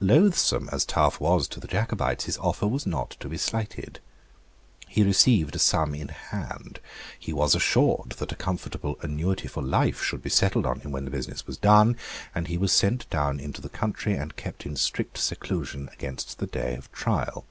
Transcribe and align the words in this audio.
Loathsome 0.00 0.70
as 0.72 0.86
Taaffe 0.86 1.20
was 1.20 1.46
to 1.46 1.60
the 1.60 1.66
Jacobites, 1.68 2.24
his 2.24 2.38
offer 2.38 2.66
was 2.66 2.86
not 2.86 3.10
to 3.20 3.28
be 3.28 3.36
slighted. 3.36 4.00
He 4.86 5.02
received 5.02 5.54
a 5.54 5.58
sum 5.58 5.94
in 5.94 6.08
hand; 6.08 6.80
he 7.18 7.34
was 7.34 7.54
assured 7.54 8.12
that 8.12 8.32
a 8.32 8.34
comfortable 8.34 8.96
annuity 9.02 9.46
for 9.46 9.62
life 9.62 10.02
should 10.02 10.22
be 10.22 10.30
settled 10.30 10.64
on 10.64 10.80
him 10.80 10.90
when 10.90 11.04
the 11.04 11.10
business 11.10 11.46
was 11.46 11.58
done; 11.58 11.98
and 12.34 12.48
he 12.48 12.56
was 12.56 12.72
sent 12.72 13.10
down 13.10 13.38
into 13.38 13.60
the 13.60 13.68
country, 13.68 14.14
and 14.14 14.36
kept 14.36 14.64
in 14.64 14.74
strict 14.74 15.18
seclusion 15.18 15.90
against 15.92 16.38
the 16.38 16.46
day 16.46 16.74
of 16.74 16.90
trial. 16.90 17.44